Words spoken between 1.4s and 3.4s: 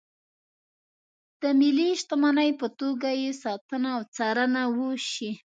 د ملي شتمنۍ په توګه یې